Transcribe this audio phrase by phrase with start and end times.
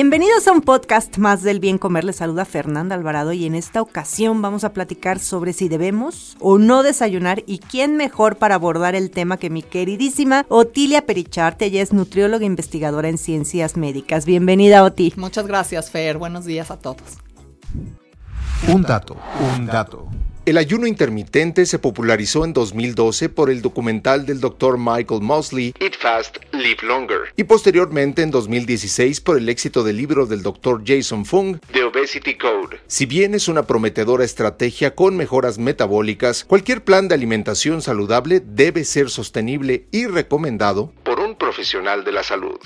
[0.00, 2.04] Bienvenidos a un podcast más del bien comer.
[2.04, 6.56] Les saluda Fernanda Alvarado y en esta ocasión vamos a platicar sobre si debemos o
[6.56, 11.64] no desayunar y quién mejor para abordar el tema que mi queridísima Otilia Pericharte.
[11.64, 14.24] Ella es nutrióloga e investigadora en ciencias médicas.
[14.24, 15.12] Bienvenida, Oti.
[15.16, 16.16] Muchas gracias, Fer.
[16.16, 17.18] Buenos días a todos.
[18.68, 19.16] Un dato,
[19.56, 20.06] un dato.
[20.48, 24.78] El ayuno intermitente se popularizó en 2012 por el documental del Dr.
[24.78, 30.24] Michael Mosley, Eat Fast, Live Longer, y posteriormente en 2016 por el éxito del libro
[30.24, 30.80] del Dr.
[30.86, 32.78] Jason Fung, The Obesity Code.
[32.86, 38.84] Si bien es una prometedora estrategia con mejoras metabólicas, cualquier plan de alimentación saludable debe
[38.84, 42.58] ser sostenible y recomendado por un profesional de la salud.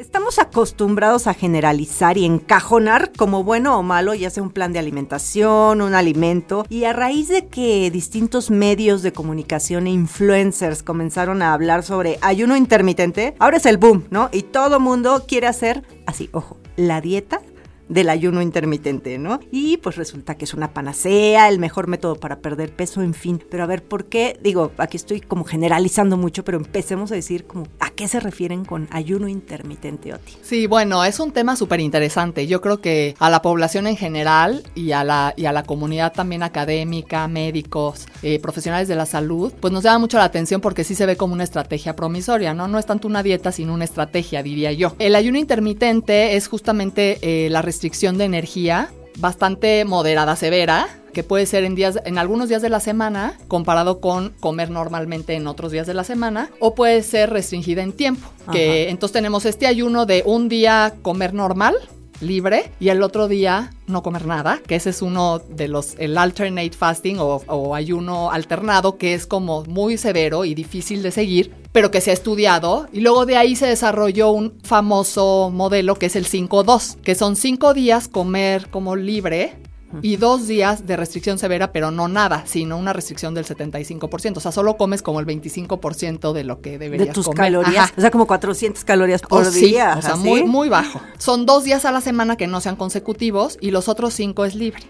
[0.00, 4.78] Estamos acostumbrados a generalizar y encajonar como bueno o malo, ya sea un plan de
[4.78, 11.42] alimentación, un alimento, y a raíz de que distintos medios de comunicación e influencers comenzaron
[11.42, 14.30] a hablar sobre ayuno intermitente, ahora es el boom, ¿no?
[14.32, 17.42] Y todo mundo quiere hacer así, ojo, la dieta
[17.90, 19.40] del ayuno intermitente, ¿no?
[19.50, 23.42] Y pues resulta que es una panacea, el mejor método para perder peso, en fin.
[23.50, 24.38] Pero a ver, ¿por qué?
[24.40, 28.64] Digo, aquí estoy como generalizando mucho, pero empecemos a decir como a qué se refieren
[28.64, 30.34] con ayuno intermitente, Oti.
[30.40, 32.46] Sí, bueno, es un tema súper interesante.
[32.46, 36.12] Yo creo que a la población en general y a la, y a la comunidad
[36.12, 40.84] también académica, médicos, eh, profesionales de la salud, pues nos llama mucho la atención porque
[40.84, 42.68] sí se ve como una estrategia promisoria, ¿no?
[42.68, 44.94] No es tanto una dieta, sino una estrategia, diría yo.
[45.00, 51.24] El ayuno intermitente es justamente eh, la restricción restricción de energía bastante moderada, severa, que
[51.24, 55.46] puede ser en días en algunos días de la semana comparado con comer normalmente en
[55.46, 59.66] otros días de la semana o puede ser restringida en tiempo, que entonces tenemos este
[59.66, 61.74] ayuno de un día comer normal
[62.20, 66.16] libre y el otro día no comer nada, que ese es uno de los, el
[66.16, 71.90] alternate fasting o, ayuno alternado, que es como muy severo y difícil de seguir, pero
[71.90, 72.88] que se ha estudiado.
[72.92, 77.36] Y luego de ahí se desarrolló un famoso modelo que es el 5-2, que son
[77.36, 79.56] cinco días comer como libre
[80.02, 84.36] y dos días de restricción severa, pero no nada, sino una restricción del 75%.
[84.36, 87.38] O sea, solo comes como el 25% de lo que deberías De tus comer.
[87.52, 87.84] calorías.
[87.86, 87.94] Ajá.
[87.96, 89.96] O sea, como 400 calorías por O sí, día.
[89.98, 91.00] o sea, muy, muy bajo.
[91.18, 94.54] Son dos días a la semana que no sean consecutivos y los otros cinco es
[94.54, 94.82] libre.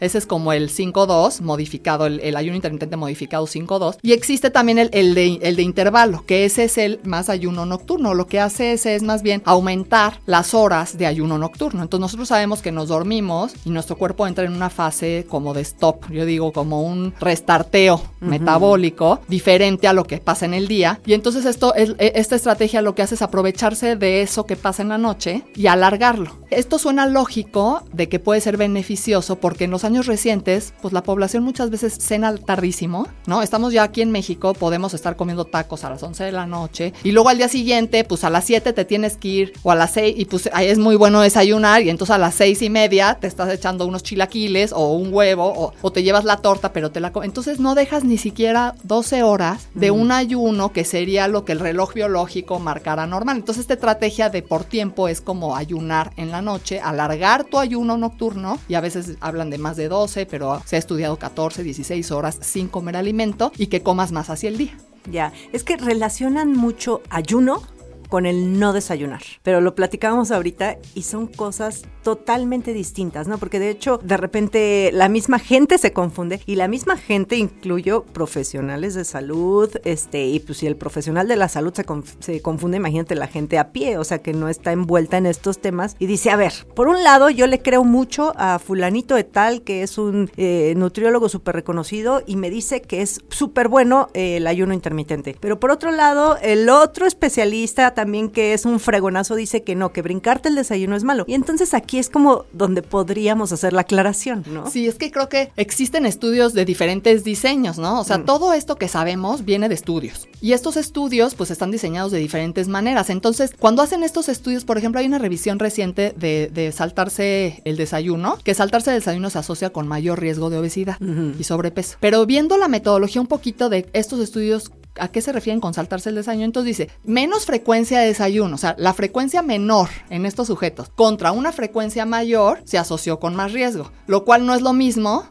[0.00, 3.98] Ese es como el 5-2 modificado, el, el, ayuno intermitente modificado 5-2.
[4.02, 7.66] Y existe también el, el, de, el, de, intervalo, que ese es el más ayuno
[7.66, 8.14] nocturno.
[8.14, 11.82] Lo que hace ese es más bien aumentar las horas de ayuno nocturno.
[11.82, 15.62] Entonces nosotros sabemos que nos dormimos y nuestro cuerpo entra en una fase como de
[15.62, 18.28] stop, yo digo como un restarteo uh -huh.
[18.28, 21.00] metabólico diferente a lo que pasa en el día.
[21.04, 24.82] Y entonces esto, es, esta estrategia lo que hace es aprovecharse de eso que pasa
[24.82, 26.38] en la noche y alargarlo.
[26.50, 31.02] Esto suena lógico de que puede ser beneficioso porque en los años recientes, pues la
[31.02, 33.42] población muchas veces cena tardísimo, ¿no?
[33.42, 36.94] Estamos ya aquí en México, podemos estar comiendo tacos a las 11 de la noche
[37.02, 39.74] y luego al día siguiente, pues a las 7 te tienes que ir o a
[39.74, 42.70] las 6 y pues ahí es muy bueno desayunar y entonces a las 6 y
[42.70, 46.72] media te estás echando unos chilaquiles o un huevo o, o te llevas la torta
[46.72, 47.28] pero te la comes.
[47.28, 51.60] Entonces no dejas ni siquiera 12 horas de un ayuno que sería lo que el
[51.60, 53.38] reloj biológico marcara normal.
[53.38, 57.96] Entonces esta estrategia de por tiempo es como ayunar en la noche, alargar tu ayuno
[57.96, 62.10] nocturno y a veces hablan de más de 12, pero se ha estudiado 14, 16
[62.10, 64.76] horas sin comer alimento y que comas más hacia el día.
[65.10, 67.62] Ya, es que relacionan mucho ayuno
[68.10, 69.22] con el no desayunar.
[69.42, 73.38] Pero lo platicábamos ahorita y son cosas totalmente distintas, ¿no?
[73.38, 78.04] Porque de hecho, de repente la misma gente se confunde y la misma gente incluyo
[78.04, 81.84] profesionales de salud, este, y pues si el profesional de la salud se,
[82.18, 85.60] se confunde, imagínate la gente a pie, o sea, que no está envuelta en estos
[85.60, 89.24] temas y dice, a ver, por un lado yo le creo mucho a fulanito de
[89.24, 94.08] tal, que es un eh, nutriólogo súper reconocido y me dice que es súper bueno
[94.14, 95.36] eh, el ayuno intermitente.
[95.38, 99.92] Pero por otro lado, el otro especialista también que es un fregonazo dice que no,
[99.92, 101.26] que brincarte el desayuno es malo.
[101.28, 104.70] Y entonces aquí es como donde podríamos hacer la aclaración, ¿no?
[104.70, 108.00] Sí, es que creo que existen estudios de diferentes diseños, ¿no?
[108.00, 108.24] O sea, mm.
[108.24, 110.28] todo esto que sabemos viene de estudios.
[110.40, 113.10] Y estos estudios pues están diseñados de diferentes maneras.
[113.10, 118.38] Entonces, cuando hacen estos estudios, por ejemplo, hay una revisión reciente de, saltarse el desayuno,
[118.42, 120.96] que saltarse el desayuno se asocia con mayor riesgo de obesidad
[121.38, 121.98] y sobrepeso.
[122.00, 124.70] Pero viendo la metodología un poquito de estos estudios
[125.00, 126.44] ¿A qué se refieren con saltarse el desayuno?
[126.44, 131.32] Entonces dice, menos frecuencia de desayuno, o sea, la frecuencia menor en estos sujetos contra
[131.32, 135.26] una frecuencia mayor se asoció con más riesgo, lo cual no es lo mismo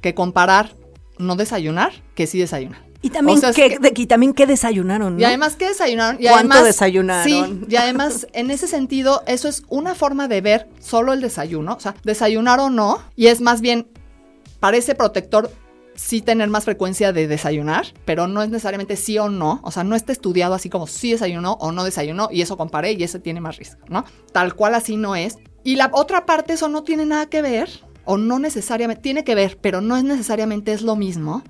[0.00, 0.74] que comparar
[1.18, 2.82] no desayunar que sí desayunar.
[3.04, 5.20] Y también, qué, también qué desayunaron, ¿no?
[5.20, 6.22] Y además, ¿qué desayunaron?
[6.22, 7.24] Y ¿Cuánto además, desayunaron?
[7.24, 11.74] Sí, y además, en ese sentido, eso es una forma de ver solo el desayuno,
[11.74, 13.88] o sea, desayunar o no, y es más bien,
[14.60, 15.50] parece protector
[15.94, 19.84] sí tener más frecuencia de desayunar, pero no es necesariamente sí o no, o sea,
[19.84, 23.18] no está estudiado así como sí desayunó o no desayunó, y eso comparé y ese
[23.18, 24.04] tiene más riesgo, ¿no?
[24.32, 25.38] Tal cual así no es.
[25.64, 27.68] Y la otra parte, eso no tiene nada que ver,
[28.04, 31.42] o no necesariamente, tiene que ver, pero no es necesariamente es lo mismo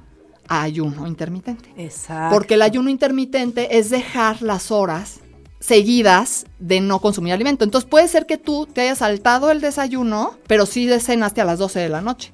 [0.49, 1.73] ayuno intermitente.
[1.77, 2.35] Exacto.
[2.35, 5.21] Porque el ayuno intermitente es dejar las horas
[5.61, 7.65] seguidas de no consumir alimento.
[7.65, 11.61] Entonces puede ser que tú te hayas saltado el desayuno, pero sí cenaste a las
[11.61, 12.33] 12 de la noche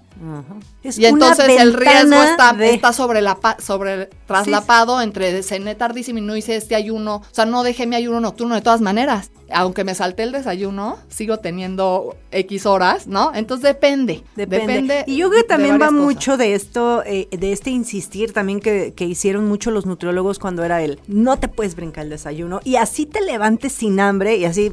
[0.83, 6.37] y entonces el riesgo está, está sobre la sobre traslapado entre cené tardísimo y no
[6.37, 9.31] hice este ayuno, o sea, no dejé mi ayuno nocturno de todas maneras.
[9.51, 13.33] Aunque me salté el desayuno, sigo teniendo X horas, ¿no?
[13.35, 14.23] Entonces depende.
[14.37, 15.05] Depende.
[15.07, 18.93] y yo creo que también va mucho de esto, eh, de este insistir también que,
[18.95, 21.01] que hicieron mucho los nutriólogos cuando era él.
[21.07, 24.71] No te puedes brincar el desayuno y así te levantes sin hambre y así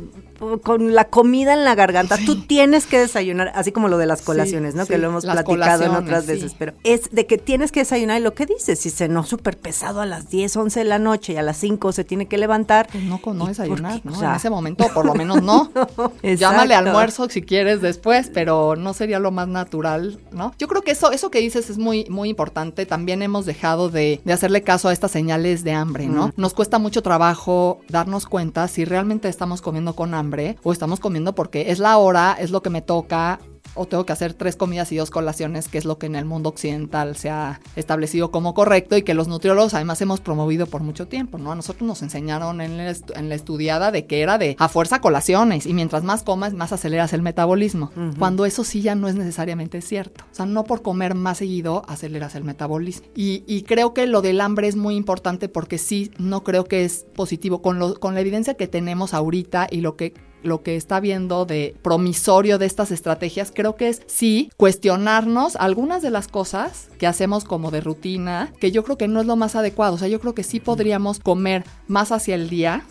[0.64, 2.18] con la comida en la garganta.
[2.26, 4.86] Tú tienes que desayunar, así como lo de las colaciones, ¿no?
[4.86, 8.24] que lo hemos platicado en otras veces, pero es de que tienes que desayunar y
[8.24, 11.34] lo que dices, si se no súper pesado a las 10, 11 de la noche
[11.34, 12.88] y a las 5 se tiene que levantar.
[12.92, 14.22] Pues no, no desayunar, ¿no?
[14.22, 15.72] en ese momento, por lo menos no.
[16.24, 20.54] Llámale almuerzo si quieres después, pero no sería lo más natural, ¿no?
[20.58, 22.86] Yo creo que eso, eso que dices es muy, muy importante.
[22.86, 26.32] También hemos dejado de, hacerle caso a estas señales de hambre, ¿no?
[26.36, 30.25] Nos cuesta mucho trabajo darnos cuenta si realmente estamos comiendo con hambre
[30.64, 33.40] o estamos comiendo porque es la hora, es lo que me toca
[33.76, 36.26] o tengo que hacer tres comidas y dos colaciones, que es lo que en el
[36.26, 40.82] mundo occidental se ha establecido como correcto y que los nutriólogos además hemos promovido por
[40.82, 41.52] mucho tiempo, ¿no?
[41.52, 45.74] A nosotros nos enseñaron en, la estudiada de que era de a fuerza colaciones y
[45.74, 50.24] mientras más comas, más aceleras el metabolismo, cuando eso sí ya no es necesariamente cierto.
[50.32, 53.08] O sea, no por comer más seguido aceleras el metabolismo.
[53.16, 56.86] Y, y creo que lo del hambre es muy importante porque sí, no creo que
[56.86, 57.62] es positivo.
[57.62, 60.14] Con, lo, con la evidencia que tenemos ahorita y lo que
[60.46, 66.02] lo que está viendo de promisorio de estas estrategias, creo que es sí cuestionarnos algunas
[66.02, 69.36] de las cosas que hacemos como de rutina, que yo creo que no es lo
[69.36, 69.96] más adecuado.
[69.96, 72.86] O sea, yo creo que sí podríamos comer más hacia el día,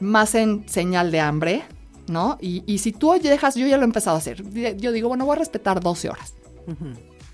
[0.00, 1.62] más en señal de hambre,
[2.08, 2.38] ¿no?
[2.40, 4.42] Y, si tú dejas, yo ya lo he empezado a hacer.
[4.76, 6.34] Yo digo, bueno, voy a respetar 12 horas.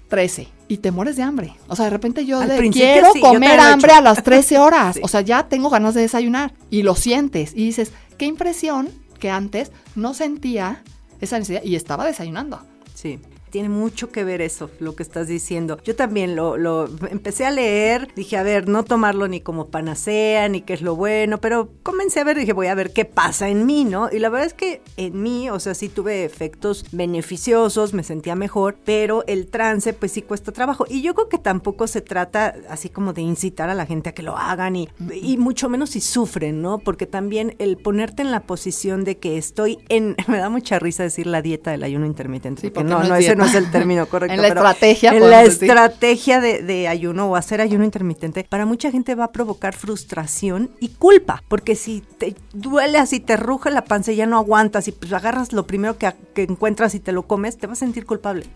[0.08, 1.54] 13 y te mueres de hambre.
[1.68, 2.40] O sea, de repente yo
[2.72, 4.98] quiero comer hambre a las 13 horas.
[5.02, 8.88] O sea, ya tengo ganas de desayunar y lo sientes y dices, qué impresión
[9.18, 10.82] que antes no sentía
[11.20, 12.60] esa necesidad y estaba desayunando.
[12.94, 13.18] Sí
[13.50, 15.78] tiene mucho que ver eso, lo que estás diciendo.
[15.84, 20.48] Yo también lo, lo empecé a leer, dije, a ver, no tomarlo ni como panacea,
[20.48, 23.48] ni qué es lo bueno, pero comencé a ver, dije, voy a ver qué pasa
[23.48, 24.08] en mí, ¿no?
[24.10, 28.34] Y la verdad es que en mí, o sea, sí tuve efectos beneficiosos, me sentía
[28.34, 30.86] mejor, pero el trance, pues sí cuesta trabajo.
[30.88, 34.12] Y yo creo que tampoco se trata así como de incitar a la gente a
[34.12, 36.78] que lo hagan y, y mucho menos si sufren, ¿no?
[36.78, 41.02] Porque también el ponerte en la posición de que estoy en, me da mucha risa
[41.02, 44.34] decir la dieta del ayuno intermitente, sí, porque no, no, no, es el término correcto.
[44.34, 45.12] en la estrategia.
[45.12, 49.74] En la estrategia de, ayuno o hacer ayuno intermitente, para mucha gente va a provocar
[49.74, 54.36] frustración y culpa, porque si te duele así, te ruge la panza y ya no
[54.36, 57.86] aguantas y pues agarras lo primero que, encuentras y te lo comes, te vas a
[57.86, 58.46] sentir culpable.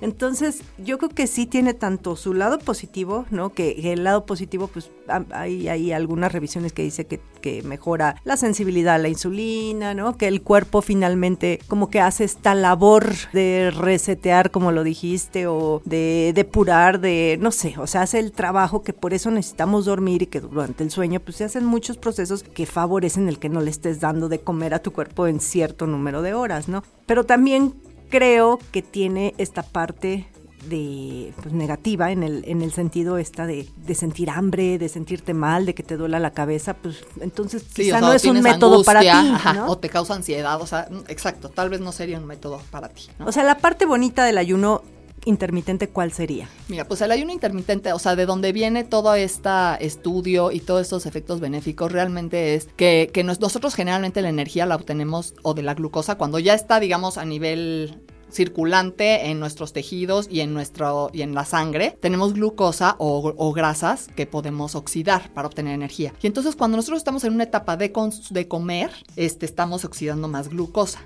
[0.00, 3.52] Entonces, yo creo que sí tiene tanto su lado positivo, ¿no?
[3.52, 4.90] Que, el lado positivo, pues
[5.30, 10.16] hay, hay algunas revisiones que dice que, que mejora la sensibilidad a la insulina, ¿no?
[10.16, 15.82] Que el cuerpo finalmente como que hace esta labor de resetear, como lo dijiste, o
[15.84, 20.22] de depurar, de, no sé, o sea, hace el trabajo que por eso necesitamos dormir
[20.22, 23.60] y que durante el sueño, pues se hacen muchos procesos que favorecen el que no
[23.60, 26.82] le estés dando de comer a tu cuerpo en cierto número de horas, ¿no?
[27.06, 27.74] Pero también
[28.10, 30.26] creo que tiene esta parte
[30.68, 35.66] de pues, negativa en el, en el sentido esta de, sentir hambre, de sentirte mal,
[35.66, 39.58] de que te duela la cabeza, pues entonces quizá no es un método para ti.
[39.66, 43.08] O te causa ansiedad, o sea, exacto, tal vez no sería un método para ti.
[43.24, 44.82] O sea, la parte bonita del ayuno
[45.24, 46.48] intermitente, ¿cuál sería?
[46.68, 49.50] Mira, pues el ayuno intermitente, o sea, de donde viene todo este
[49.80, 54.76] estudio y todos estos efectos benéficos, realmente es que, que nosotros generalmente la energía la
[54.76, 58.00] obtenemos o de la glucosa cuando ya está, digamos, a nivel
[58.30, 64.08] circulante en nuestros tejidos y en nuestro y en la sangre tenemos glucosa o, grasas
[64.14, 67.92] que podemos oxidar para obtener energía y entonces cuando nosotros estamos en una etapa de,
[68.30, 71.00] de comer este estamos oxidando más glucosa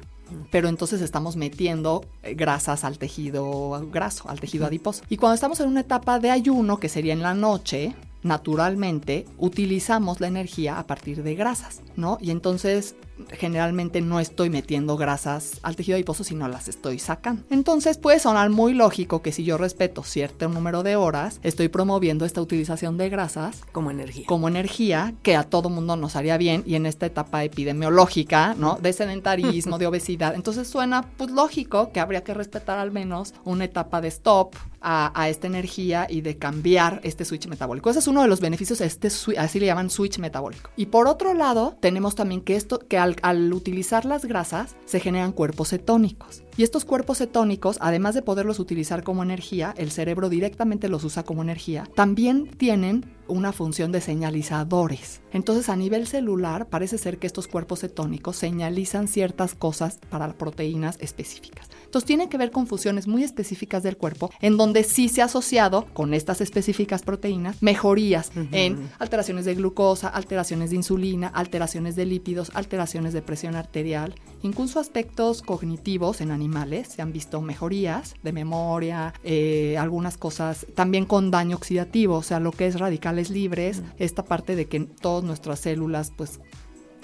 [0.51, 5.03] pero entonces estamos metiendo eh, grasas al tejido graso, al tejido adiposo.
[5.09, 10.21] Y cuando estamos en una etapa de ayuno, que sería en la noche, naturalmente utilizamos
[10.21, 12.19] la energía a partir de grasas, ¿no?
[12.21, 12.97] Y entonces
[13.31, 17.43] generalmente no estoy metiendo grasas al tejido adiposo, sino las estoy sacando.
[17.51, 22.25] Entonces puede sonar muy lógico que si yo respeto cierto número de horas, estoy promoviendo
[22.25, 24.27] esta utilización de grasas como energía.
[24.27, 28.79] Como energía que a todo mundo nos haría bien y en esta etapa epidemiológica, ¿no?
[28.81, 30.35] De sedentarismo, de obesidad.
[30.35, 34.55] Entonces suena pues lógico que habría que respetar al menos una etapa de stop
[34.85, 37.89] a, esta energía y de cambiar este switch metabólico.
[37.89, 40.71] Ese es uno de los beneficios, este así le llaman switch metabólico.
[40.77, 45.33] Y por otro lado, tenemos también que esto, que al, utilizar las grasas se generan
[45.33, 46.44] cuerpos cetónicos.
[46.57, 51.25] Y estos cuerpos cetónicos, además de poderlos utilizar como energía, el cerebro directamente los usa
[51.25, 55.21] como energía, también tienen una función de señalizadores.
[55.33, 60.97] Entonces a nivel celular parece ser que estos cuerpos cetónicos señalizan ciertas cosas para proteínas
[61.01, 61.69] específicas.
[61.85, 65.27] Entonces tienen que ver con funciones muy específicas del cuerpo en donde sí se ha
[65.27, 72.07] asociado con estas específicas proteínas mejorías en alteraciones de glucosa, alteraciones de insulina, alteraciones de
[72.07, 76.44] lípidos, alteraciones de presión arterial, incluso aspectos cognitivos en animales.
[76.89, 82.41] Se han visto mejorías de memoria, eh, algunas cosas también con daño oxidativo, o sea,
[82.41, 86.41] lo que es radicales libres, esta parte de que todas nuestras células pues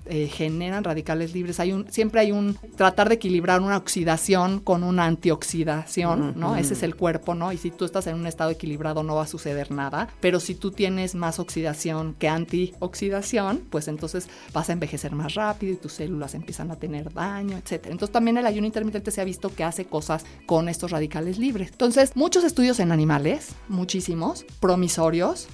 [0.07, 1.61] eh, generan radicales libres.
[1.61, 6.57] Hay un, siempre hay un tratar de equilibrar una oxidación con una antioxidación, ¿no?
[6.57, 7.52] Ese es el cuerpo, ¿no?
[7.52, 10.09] Y si tú estás en un estado equilibrado no va a suceder nada.
[10.21, 15.73] Pero si tú tienes más oxidación que antioxidación, pues entonces vas a envejecer más rápido
[15.73, 17.87] y tus células empiezan a tener daño, etc.
[17.87, 21.71] Entonces también el ayuno intermitente se ha visto que hace cosas con estos radicales libres.
[21.73, 25.49] Entonces, muchos estudios en animales, muchísimos, promisorios,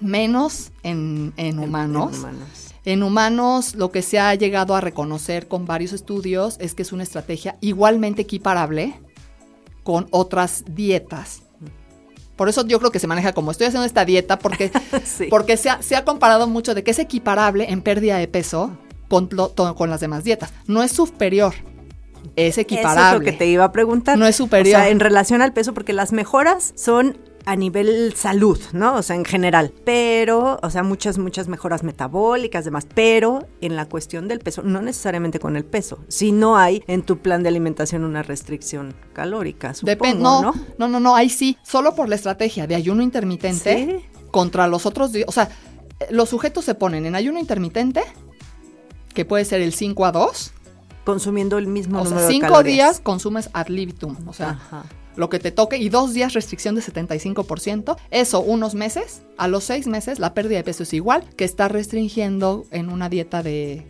[0.00, 2.14] menos en, humanos.
[2.14, 6.74] En humanos en humanos, lo que se ha llegado a reconocer con varios estudios es
[6.74, 8.94] que es una estrategia igualmente equiparable
[9.82, 11.42] con otras dietas.
[12.34, 14.70] Por eso yo creo que se maneja como estoy haciendo esta dieta porque,
[15.28, 18.70] porque se, ha, comparado mucho de que es equiparable en pérdida de peso
[19.08, 20.54] con, con las demás dietas.
[20.66, 21.52] No es superior,
[22.36, 23.00] es equiparable.
[23.00, 24.16] Eso es lo que te iba a preguntar.
[24.16, 24.76] No es superior.
[24.76, 28.96] O sea, en relación al peso, porque las mejoras son a nivel salud, ¿no?
[28.96, 29.72] O sea, en general.
[29.86, 32.86] Pero, o sea, muchas, muchas mejoras metabólicas, demás.
[32.94, 35.98] Pero en la cuestión del peso, no necesariamente con el peso.
[36.08, 40.88] Si no hay en tu plan de alimentación una restricción calórica, Depende, no, no, no,
[40.88, 41.56] no, no, ahí sí.
[41.62, 45.24] Solo por la estrategia de ayuno intermitente contra los otros días.
[45.26, 45.48] O sea,
[46.10, 48.02] los sujetos se ponen en ayuno intermitente,
[49.14, 50.52] que puede ser el 5 a 2.
[51.06, 54.28] Consumiendo el mismo o número sea, cinco días consumes ad libitum.
[54.28, 54.84] O sea, Ajá
[55.18, 57.96] lo que te toque y dos días restricción de 75%.
[58.10, 59.22] Eso unos meses.
[59.36, 63.08] A los seis meses la pérdida de peso es igual que estar restringiendo en una
[63.08, 63.86] dieta de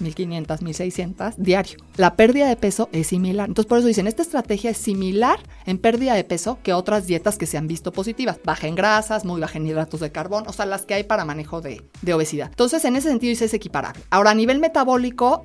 [0.00, 1.76] 1500, 1600 diario.
[1.96, 3.48] La pérdida de peso es similar.
[3.48, 7.36] Entonces, por eso dicen, esta estrategia es similar en pérdida de peso que otras dietas
[7.36, 8.40] que se han visto positivas.
[8.42, 11.26] Baja en grasas, muy baja en hidratos de carbón, o sea, las que hay para
[11.26, 12.48] manejo de, de obesidad.
[12.48, 14.02] Entonces, en ese sentido, dice, es equiparable.
[14.10, 15.42] Ahora, a nivel metabólico,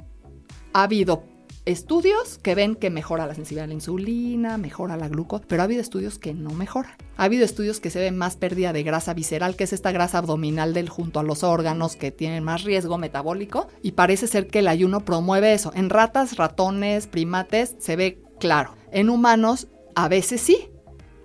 [0.73, 1.23] ha habido
[1.67, 5.65] estudios que ven que mejora la sensibilidad a la insulina, mejora la glucosa, pero ha
[5.65, 6.93] habido estudios que no mejoran.
[7.17, 10.19] Ha habido estudios que se ven más pérdida de grasa visceral, que es esta grasa
[10.19, 14.59] abdominal del junto a los órganos que tienen más riesgo metabólico, y parece ser que
[14.59, 15.71] el ayuno promueve eso.
[15.75, 18.75] En ratas, ratones, primates se ve claro.
[18.91, 20.69] En humanos a veces sí,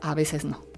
[0.01, 0.72] a veces no.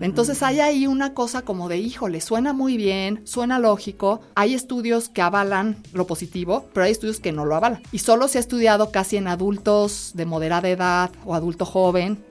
[0.00, 5.08] Entonces hay ahí una cosa como de, híjole, suena muy bien, suena lógico, hay estudios
[5.08, 7.82] que avalan lo positivo, pero hay estudios que no lo avalan.
[7.92, 12.24] Y solo se ha estudiado casi en adultos de moderada edad o adulto joven,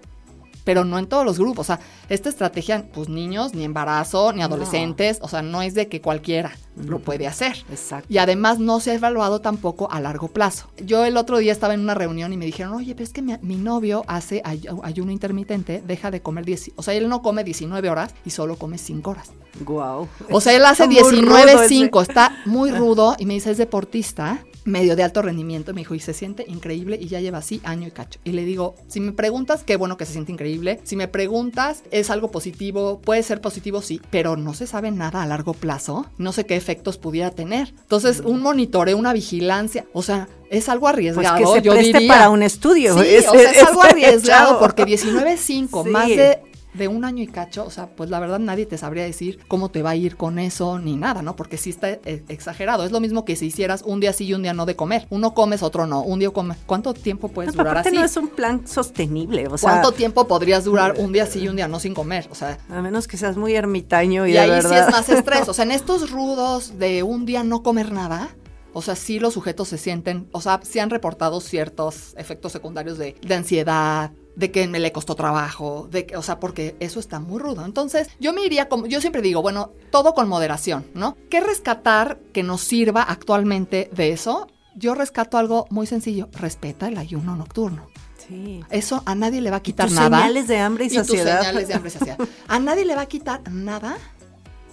[0.64, 1.70] pero no en todos los grupos.
[1.70, 5.88] O sea, esta estrategia, pues niños, ni embarazo, ni adolescentes, o sea, no es de
[5.88, 7.58] que cualquiera lo puede hacer.
[7.70, 8.08] Exacto.
[8.10, 10.70] Y además no se ha evaluado tampoco a largo plazo.
[10.78, 13.22] Yo el otro día estaba en una reunión y me dijeron, oye, pero es que
[13.22, 17.90] mi, novio hace ayuno intermitente, deja de comer 10, o sea, él no come 19
[17.90, 19.32] horas y solo come 5 horas.
[19.66, 20.08] Wow.
[20.32, 24.96] O sea, él hace 19, 5, está muy rudo y me dice, es deportista medio
[24.96, 25.74] de alto rendimiento.
[25.74, 28.20] Me dijo, y se siente increíble y ya lleva así año y cacho.
[28.24, 30.80] Y le digo, si me preguntas, qué bueno que se siente increíble.
[30.84, 35.24] Si me preguntas, es algo positivo, puede ser positivo, sí, pero no se sabe nada
[35.24, 36.06] a largo plazo.
[36.18, 37.74] No sé qué efectos pudiera tener.
[37.82, 41.38] Entonces, un monitoreo, una vigilancia, o sea, es algo arriesgado.
[41.38, 42.14] Pues que se yo preste diría.
[42.14, 43.02] para un estudio.
[43.02, 44.60] Sí, Es- o sea, es, es- algo arriesgado chavo.
[44.60, 45.90] porque 19.5, Sí.
[45.90, 46.40] más de,
[46.74, 49.70] de un año y cacho, o sea, pues la verdad nadie te sabría decir cómo
[49.70, 51.36] te va a ir con eso ni nada, ¿no?
[51.36, 52.86] Porque sí está eh, exagerado.
[52.86, 55.06] Es lo mismo que si hicieras un día sí y un día no de comer.
[55.10, 56.02] Uno comes, otro no.
[56.02, 56.58] Un día comes.
[56.66, 57.94] ¿Cuánto tiempo puedes No, durar así?
[57.94, 61.48] no es un plan sostenible, o sea, ¿Cuánto tiempo podrías durar un día sí y
[61.50, 62.28] un día no sin comer?
[62.32, 65.10] O sea, a menos que seas muy ermitaño y, y de ahí sí es más
[65.10, 65.50] estrés.
[65.50, 68.30] O sea, en estos rudos de un día no comer nada,
[68.74, 72.98] o sea, sí los sujetos se sienten, o sea, sí han reportado ciertos efectos secundarios
[72.98, 77.00] de, de ansiedad, de que me le costó trabajo, de que, o sea, porque eso
[77.00, 77.66] está muy rudo.
[77.66, 81.18] Entonces, yo me iría como, yo siempre digo, bueno, todo con moderación, ¿no?
[81.30, 84.48] ¿Qué rescatar que nos sirva actualmente de eso?
[84.76, 87.88] Yo rescato algo muy sencillo, respeta el ayuno nocturno.
[88.28, 88.62] Sí.
[88.70, 90.20] Eso a nadie le va a quitar tus nada.
[90.20, 91.40] señales de hambre y tus saciedad.
[91.40, 92.18] señales de hambre y saciedad.
[92.48, 93.98] A nadie le va a quitar nada.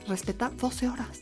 [0.06, 1.18] Respeta 12 horas.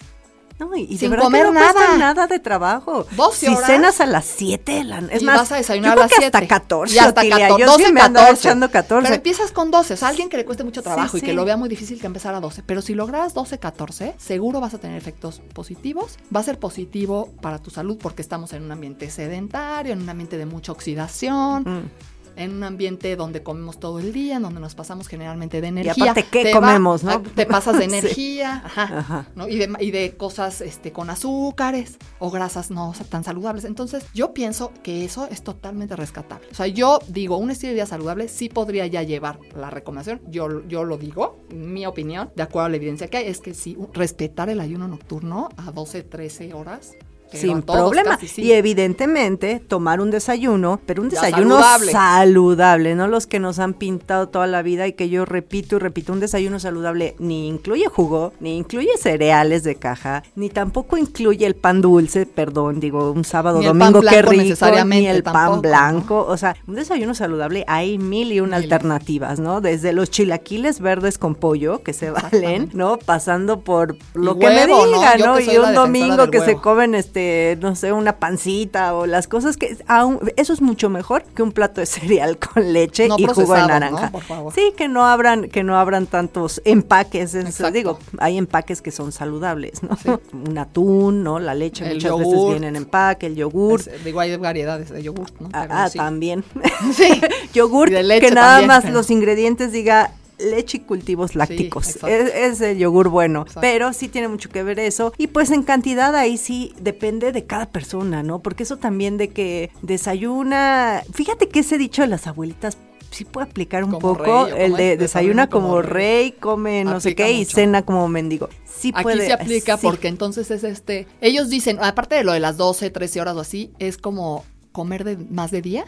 [0.58, 1.98] No, y, y de Sin verdad comer que no cuesta nada.
[1.98, 3.06] nada de trabajo.
[3.14, 3.66] 12 si horas.
[3.66, 6.20] cenas a las 7, la- es y más, vas a desayunar yo a las creo
[6.20, 6.48] que hasta 7.
[6.48, 7.60] 14, Y hasta Otilia, 14.
[7.60, 8.48] yo 12, sí me andaba 14.
[8.48, 9.02] echando 14.
[9.04, 9.94] Pero empiezas con 12.
[9.94, 11.32] O sea, alguien que le cueste mucho trabajo Sí, y que sí.
[11.34, 12.62] lo vea muy difícil que empezar a 12.
[12.62, 16.18] Pero si logras 12, 14, seguro vas a tener efectos positivos.
[16.34, 20.08] Va a ser positivo para tu salud porque estamos en un ambiente sedentario, en un
[20.08, 21.64] ambiente de mucha oxidación.
[21.64, 21.90] Mm.
[22.36, 26.12] En un ambiente donde comemos todo el día, en donde nos pasamos generalmente de energía.
[26.12, 27.22] aparte, ¿qué Te va- comemos, no?
[27.22, 27.96] Te pasas de Sí.
[27.96, 29.28] energía, ajá, Ajá.
[29.34, 29.48] ¿no?
[29.48, 33.64] Y de, y de cosas este, con azúcares o grasas no tan saludables.
[33.64, 36.46] Entonces, yo pienso que eso es totalmente rescatable.
[36.50, 40.20] O sea, yo digo, un estilo de vida saludable sí podría ya llevar la recomendación.
[40.28, 43.54] Yo, yo lo digo, mi opinión, de acuerdo a la evidencia que hay, es que
[43.54, 46.92] sí, respetar el ayuno nocturno a 12, 13 horas.
[47.32, 48.10] Sin problema.
[48.10, 48.42] casi sí.
[48.42, 51.92] Y evidentemente tomar un desayuno, pero un desayuno saludable.
[51.92, 52.94] saludable.
[52.94, 56.12] no los que nos han pintado toda la vida y que yo repito y repito,
[56.12, 61.56] un desayuno saludable ni incluye jugo, ni incluye cereales de caja, ni tampoco incluye el
[61.56, 65.60] pan dulce, perdón, digo, un sábado, Ni domingo, pan qué rico, ni el pan tampoco,
[65.62, 68.64] blanco, o sea, un desayuno saludable hay mil y una Mil.
[68.72, 69.60] alternativas, ¿no?
[69.60, 72.70] Desde los chilaquiles verdes con pollo, que se valen.
[72.72, 72.98] ¿no?
[72.98, 74.98] Pasando por lo Y que huevo, me ¿no?
[74.98, 75.40] diga, Yo ¿no?
[75.40, 77.15] Y un domingo que se comen, este,
[77.60, 81.52] no sé, una pancita o las cosas que aún, eso es mucho mejor que un
[81.52, 84.06] plato de cereal con leche No y jugo de naranja.
[84.06, 84.12] ¿no?
[84.12, 84.52] Por favor.
[84.52, 87.72] Sí, que no abran, que no abran tantos empaques, Exacto.
[87.72, 89.96] digo, hay empaques que son saludables, ¿no?
[89.96, 90.10] Sí.
[90.32, 91.38] Un atún, ¿no?
[91.38, 93.82] La leche El muchas veces viene en empaque, el yogur.
[94.04, 95.48] Digo, hay variedades de yogur, ¿no?
[95.52, 95.98] Ah, Pero ah, sí.
[95.98, 96.44] también.
[96.92, 97.20] Sí.
[97.52, 101.96] Yogur que nada también, más los ingredientes diga leche y cultivos lácticos.
[101.96, 103.60] es, es el yogur bueno, Exacto.
[103.60, 105.12] pero sí tiene mucho que ver eso.
[105.18, 108.40] Y pues en cantidad ahí sí depende de cada persona, ¿no?
[108.40, 112.76] Porque eso también de que desayuna, fíjate que ese dicho de las abuelitas
[113.10, 114.98] sí puede aplicar un Como poco rey, ¿o el de es?
[114.98, 118.48] desayuna como rey, come no sé qué y cena como mendigo.
[118.66, 119.26] Sí Aquí puede.
[119.26, 119.86] se aplica sí.
[119.86, 121.06] porque entonces es este.
[121.22, 125.04] Ellos dicen, aparte de lo de las 12, 13 horas o así, es como comer
[125.04, 125.84] de más de día.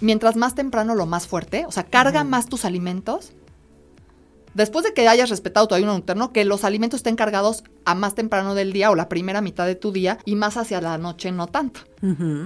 [0.00, 1.64] Mientras más temprano, lo más fuerte.
[1.66, 3.32] O sea, carga más tus alimentos.
[4.56, 8.14] Después de que hayas respetado tu ayuno nocturno, que los alimentos estén cargados a más
[8.14, 11.30] temprano del día o la primera mitad de tu día y más hacia la noche
[11.30, 11.80] no tanto.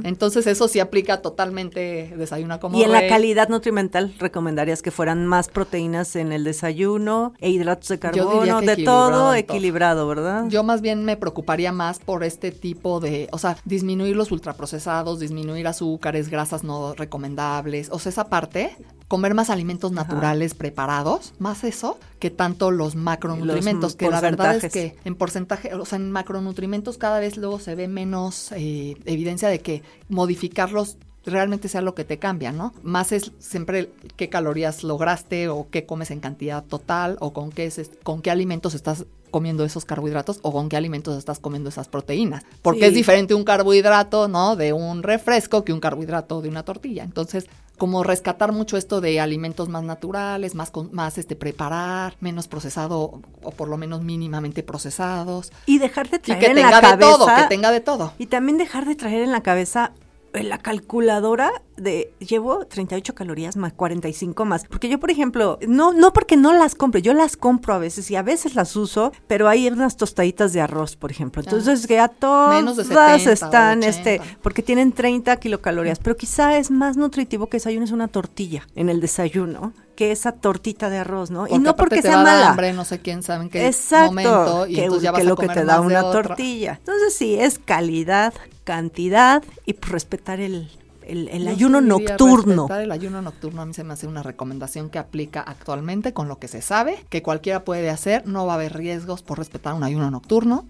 [0.05, 5.27] Entonces eso sí aplica totalmente desayuna como Y en la calidad nutrimental recomendarías que fueran
[5.27, 9.35] más proteínas en el desayuno e hidratos de carbono, de todo.
[9.35, 10.47] equilibrado, ¿verdad?
[10.49, 15.21] Yo más bien me preocuparía más por este tipo de, o sea, disminuir los ultraprocesados,
[15.21, 18.77] disminuir azúcares, grasas no recomendables, o sea, esa parte,
[19.11, 24.55] comer más alimentos naturales preparados, más eso, que tanto los macronutrimentos, Los que la verdad
[24.55, 28.95] es que en porcentaje, o sea, en macronutrimentos cada vez luego se ve menos eh,
[29.07, 30.97] evidencia de que modificarlos
[31.27, 32.73] realmente sea lo que te cambia, ¿no?
[32.85, 37.67] Más es siempre qué calorías lograste o qué comes en cantidad total o con qué,
[37.67, 41.89] es- con qué alimentos estás comiendo esos carbohidratos o con qué alimentos estás comiendo esas
[41.89, 42.45] proteínas.
[42.63, 42.87] Porque Sí.
[42.87, 44.57] es diferente un carbohidrato, ¿no?
[44.57, 47.05] De un refresco que un carbohidrato de una tortilla.
[47.05, 47.47] Entonces,
[47.79, 53.21] como rescatar mucho esto de alimentos más naturales, más, con- más este, preparar, menos procesado
[53.43, 55.51] o por lo menos mínimamente procesados.
[55.65, 57.81] Y dejar de Y traer que en tenga la de cabeza todo, que tenga de
[57.81, 58.13] todo.
[58.19, 59.93] y también dejar de traer en la cabeza
[60.35, 65.93] en la calculadora de llevo 38 calorías más 45 más, porque yo por ejemplo, no
[65.93, 69.13] no porque no las compro, yo las compro a veces y a veces las uso,
[69.27, 71.43] pero hay unas tostaditas de arroz, por ejemplo.
[71.43, 77.49] Entonces que a todas están este porque tienen 30 kilocalorías, pero quizá es más nutritivo
[77.49, 81.47] que desayunes una tortilla en el desayuno que esa tortita de arroz, ¿no?
[81.47, 82.51] y no porque sea mala.
[82.51, 83.71] hambre, no sé quién sabe en qué
[84.07, 86.77] momento y que, ya vas que lo que te da una tortilla.
[86.79, 88.33] Entonces sí, es calidad,
[88.65, 90.71] cantidad y pues, respetar el,
[91.11, 92.69] el, ayuno nocturno.
[92.71, 96.39] El ayuno nocturno a mí se me hace una recomendación que aplica actualmente con lo
[96.39, 99.85] que se sabe, que cualquiera puede hacer, no va a haber riesgos por respetar un
[99.85, 100.67] ayuno nocturno.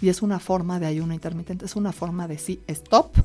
[0.00, 3.16] Y es una forma de ayuno intermitente, es una forma de sí, stop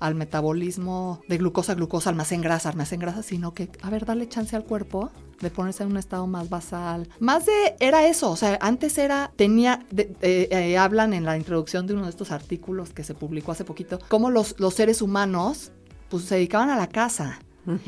[0.00, 4.56] al metabolismo de glucosa, glucosa, almacén grasa, almacén grasa, sino que, a ver, darle chance
[4.56, 7.08] al cuerpo de ponerse en un estado más basal.
[7.20, 9.84] Más de, era eso, o sea, antes era, tenía,
[10.22, 13.98] eh, hablan en la introducción de uno de estos artículos que se publicó hace poquito,
[14.08, 15.70] cómo los, los seres humanos,
[16.10, 17.40] pues se dedicaban a la casa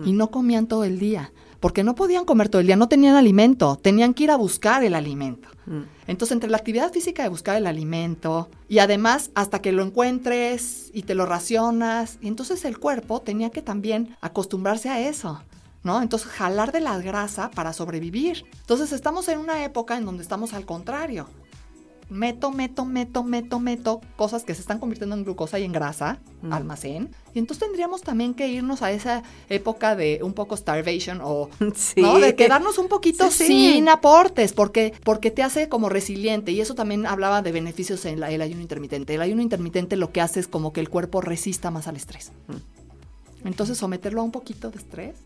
[0.05, 1.33] y no comían todo el día
[1.63, 4.83] porque no podían comer todo el día, no tenían alimento, tenían que ir a buscar
[4.83, 5.49] el alimento.
[5.67, 5.83] Mm.
[6.09, 10.91] Entonces, entre la actividad física de buscar el alimento y además hasta que lo encuentres
[10.93, 15.41] y te lo racionas, y entonces el cuerpo tenía que también acostumbrarse a eso.
[15.85, 16.03] ¿No?
[16.03, 18.45] Entonces, jalar de la grasa para sobrevivir.
[18.61, 21.29] Entonces, estamos en una época en donde estamos al contrario
[22.13, 26.19] meto, meto, meto, meto, meto cosas que se están convirtiendo en glucosa y en grasa,
[26.43, 26.53] mm.
[26.53, 27.11] almacén.
[27.35, 31.49] Y entonces tendríamos también que irnos a esa época de un poco starvation o
[31.97, 32.19] ¿no?
[32.19, 36.53] de quedarnos un poquito sin aportes, porque, porque te hace como resiliente.
[36.53, 39.15] Y eso también hablaba de beneficios en el ayuno intermitente.
[39.15, 42.33] El ayuno intermitente lo que hace es como que el cuerpo resista más al estrés.
[42.49, 43.49] Mm.
[43.49, 45.17] Entonces someterlo a un poquito de estrés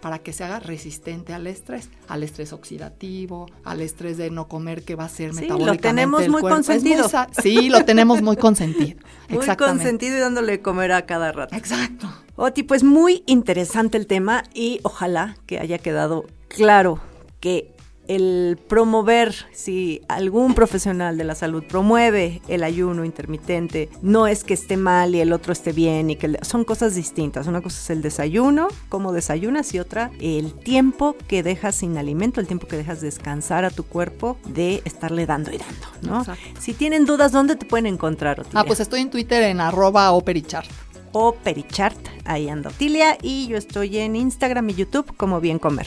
[0.00, 4.84] para que se haga resistente al estrés, al estrés oxidativo, al estrés de no comer
[4.84, 7.08] que va a ser sí, lo tenemos muy consentido.
[7.42, 8.98] sí, lo tenemos muy consentido.
[9.28, 11.54] muy consentido y dándole comer a cada rato.
[11.54, 12.08] Exacto.
[12.36, 17.00] Oti, pues muy interesante el tema y ojalá que haya quedado claro
[17.40, 17.74] que
[18.08, 24.54] el promover, si algún profesional de la salud promueve el ayuno intermitente, no es que
[24.54, 27.46] esté mal y el otro esté bien y que son cosas distintas.
[27.46, 32.40] Una cosa es el desayuno, cómo desayunas y otra el tiempo que dejas sin alimento,
[32.40, 36.24] el tiempo que dejas descansar a tu cuerpo de estarle dando y dando, ¿no?
[36.58, 38.44] Si tienen dudas, ¿dónde te pueden encontrar?
[38.54, 40.70] Ah, pues estoy en Twitter en arroba operichart.
[41.12, 45.86] Operichart, ahí ando Otilia y yo estoy en Instagram y YouTube como Bien Comer.